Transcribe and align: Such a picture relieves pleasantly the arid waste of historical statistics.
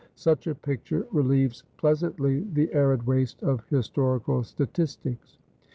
Such 0.15 0.47
a 0.47 0.55
picture 0.55 1.05
relieves 1.11 1.61
pleasantly 1.77 2.39
the 2.53 2.73
arid 2.73 3.03
waste 3.05 3.43
of 3.43 3.67
historical 3.69 4.41
statistics. 4.43 5.37